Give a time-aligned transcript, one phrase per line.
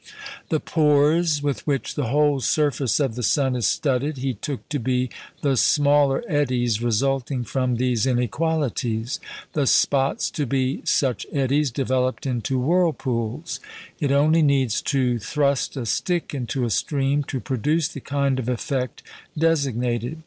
[0.49, 4.79] The "pores" with which the whole surface of the sun is studded he took to
[4.79, 5.11] be
[5.43, 9.19] the smaller eddies resulting from these inequalities;
[9.53, 13.59] the spots to be such eddies developed into whirlpools.
[13.99, 18.49] It only needs to thrust a stick into a stream to produce the kind of
[18.49, 19.03] effect
[19.37, 20.17] designated.